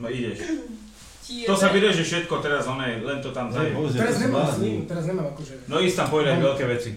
[0.00, 0.40] No ideš.
[1.44, 3.76] To sa vyreže všetko teraz, oné, len to tam zaje.
[3.92, 5.68] Teraz nemám s ním, teraz nemám akože...
[5.68, 6.90] No ísť tam povedať veľké veci.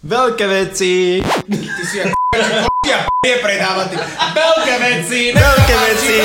[0.00, 1.20] Veľké veci!
[1.48, 2.12] Ty si jak
[2.92, 3.96] ja je predáva ty.
[4.36, 5.20] Veľké veci!
[5.32, 6.16] Veľké veci!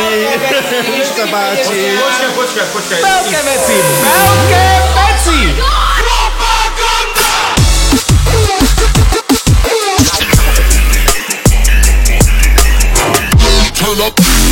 [1.00, 1.82] Už sa páči!
[1.96, 3.00] Počkaj, počkaj, počkaj.
[3.00, 3.78] Veľké veci!
[4.04, 4.66] Veľké
[5.00, 5.40] veci!
[13.76, 14.45] Turn up.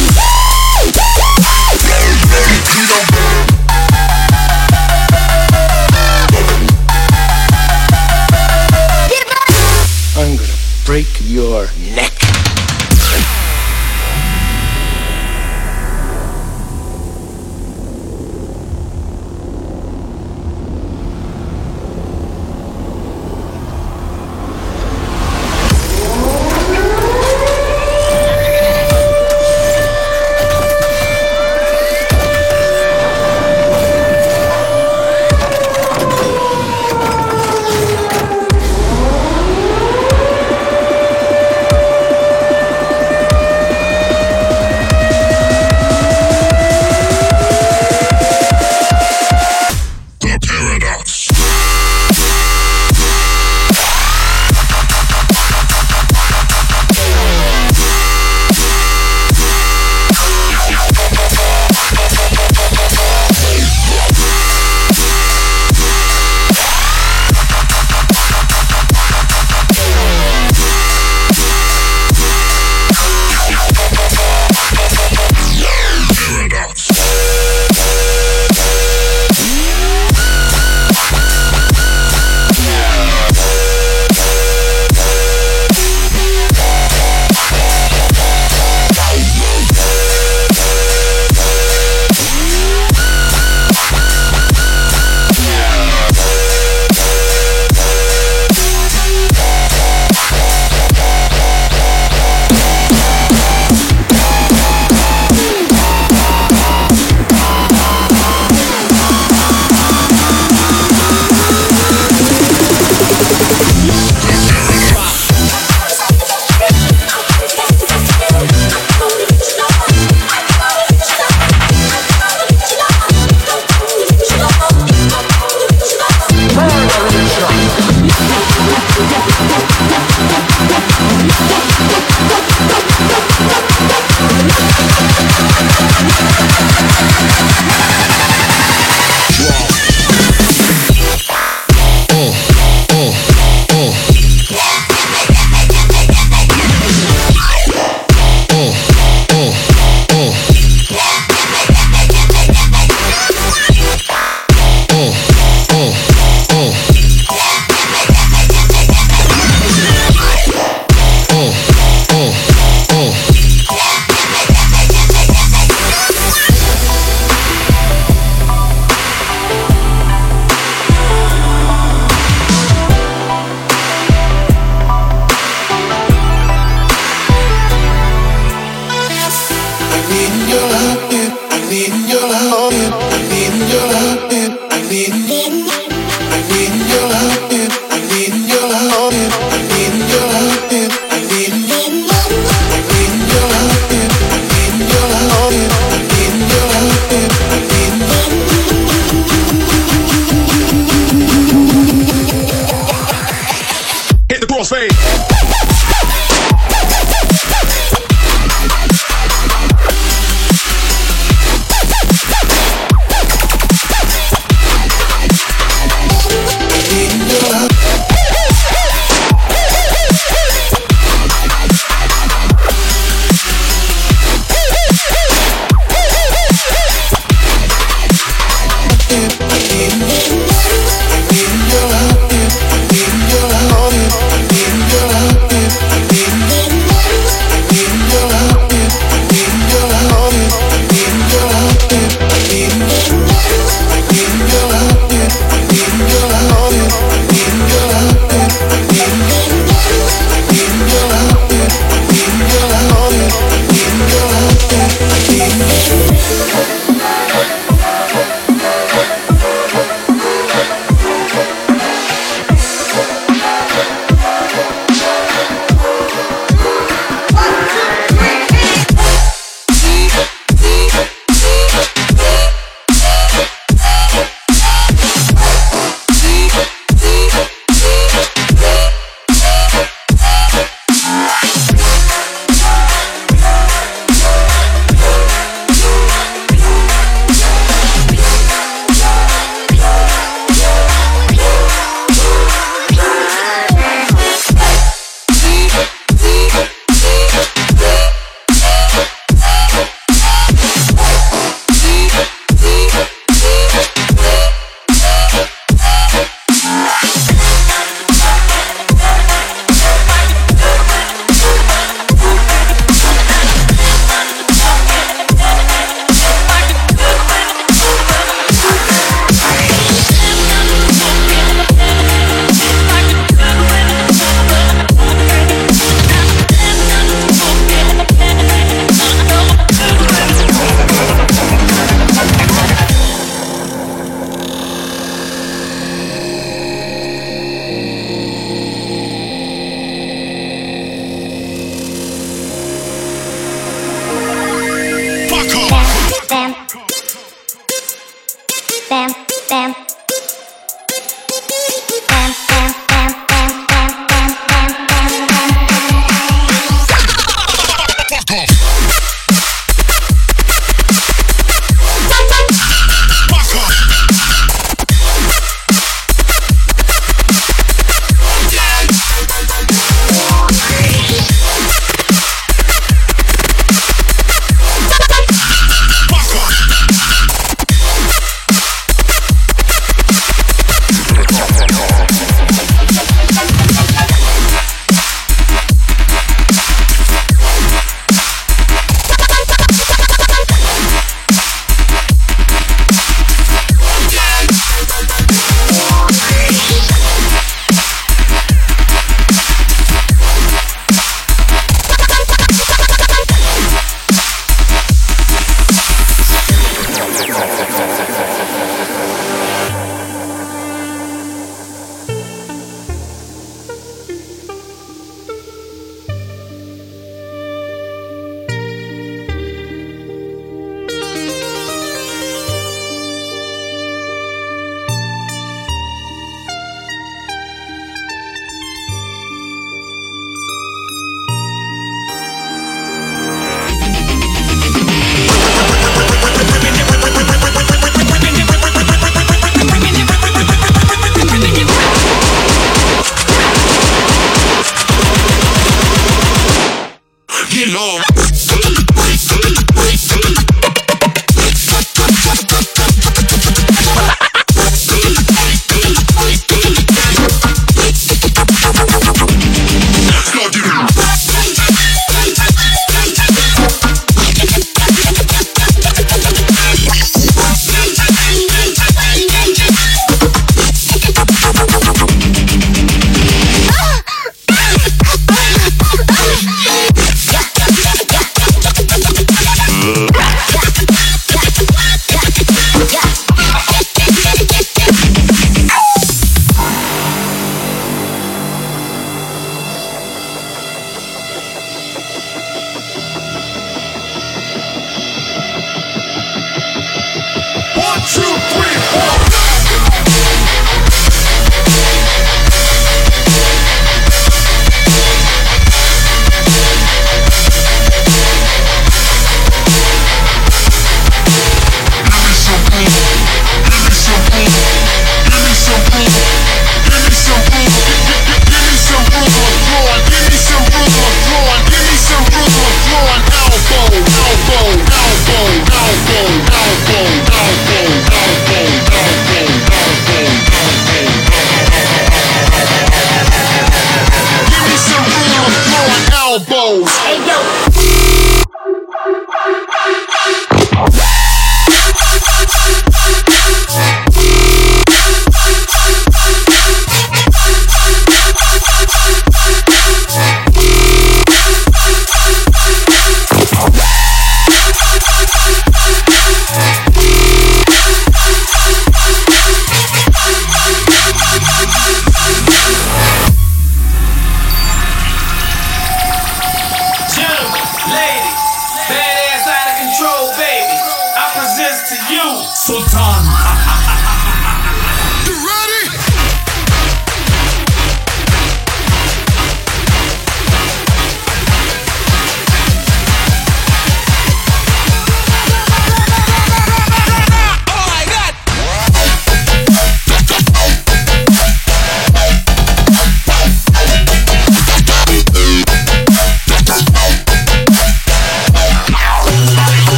[573.24, 573.63] Mama.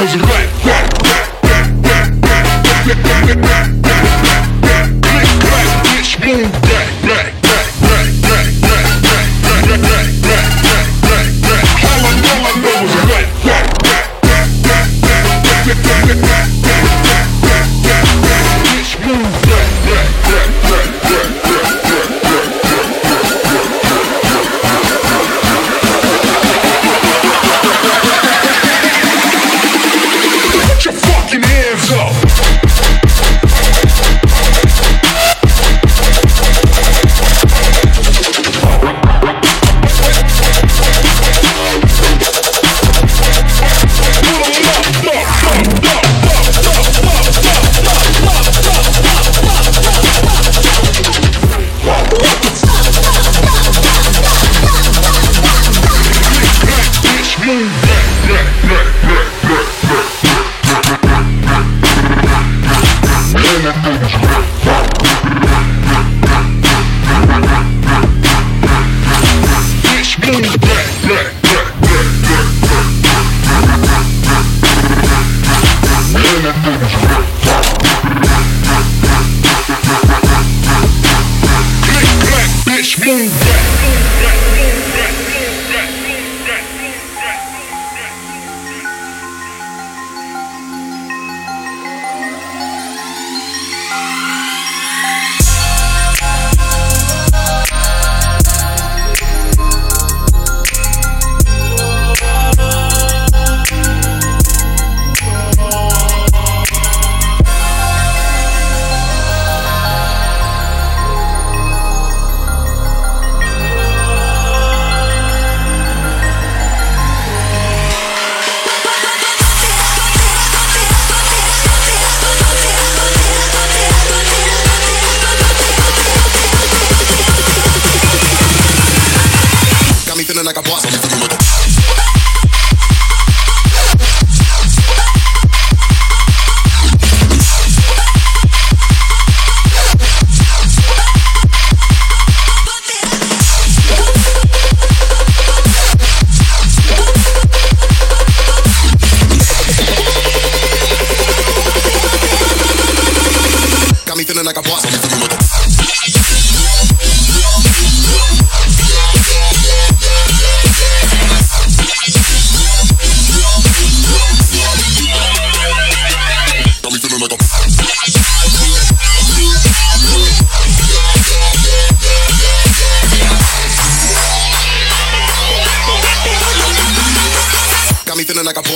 [0.00, 0.47] was right.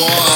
[0.02, 0.31] Me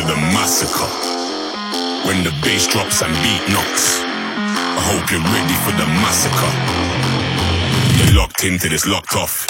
[0.00, 0.86] to the massacre.
[2.06, 4.00] When the bass drops and beat knocks.
[4.00, 6.52] I hope you're ready for the massacre.
[7.98, 9.46] You're locked into this locked off.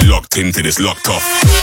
[0.00, 1.61] You're locked into this locked off.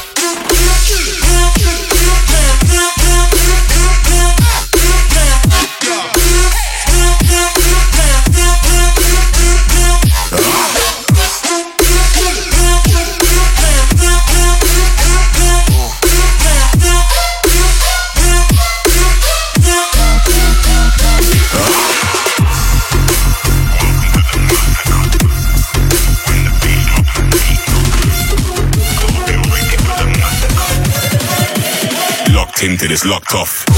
[32.82, 33.69] Into locked off.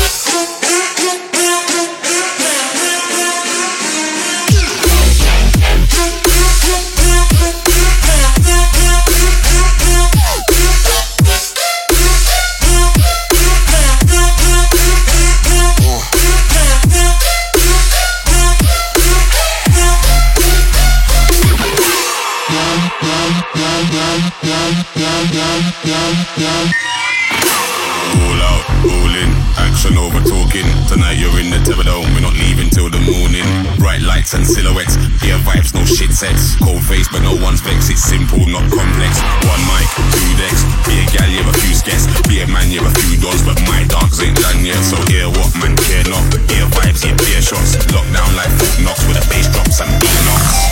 [34.32, 34.96] Bright and silhouettes,
[35.28, 36.56] ear vibes, no shit sets.
[36.56, 37.89] Cold face, but no one's vex.
[37.89, 39.20] It's simple, not complex.
[39.44, 39.84] One mic,
[40.15, 40.63] two decks.
[40.88, 42.08] Be a gal, you're a few skets.
[42.30, 44.80] Be a man, you have a few dogs, but my dogs ain't done yet.
[44.88, 46.24] So hear what man care not.
[46.48, 47.76] Ear vibes, ear ear shots.
[47.91, 50.72] Locked down like Fort Knox with the bass drops and beat knocks.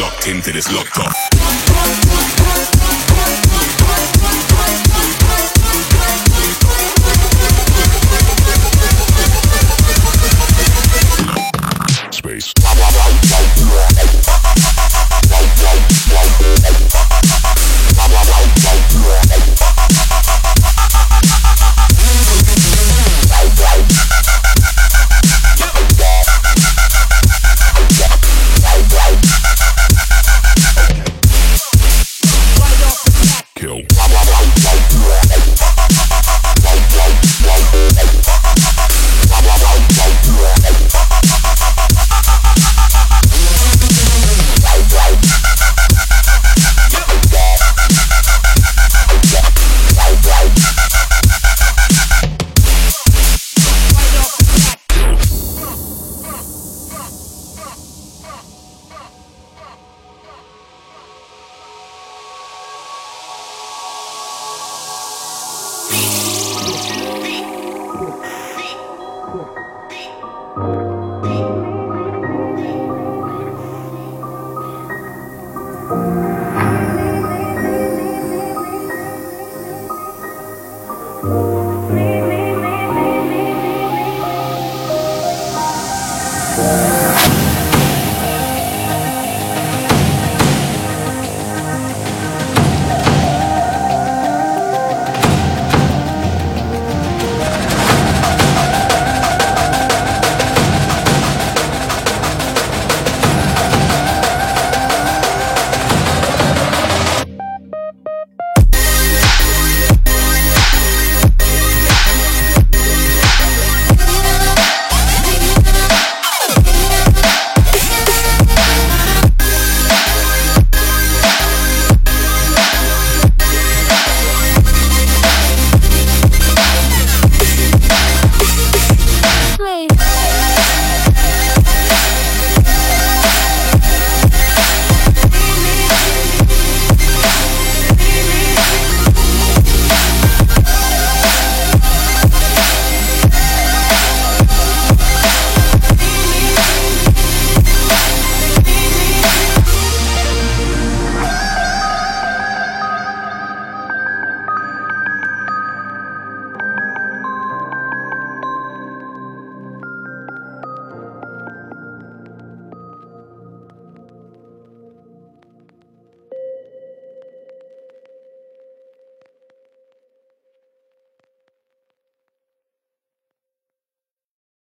[0.00, 1.31] Locked into this locked off.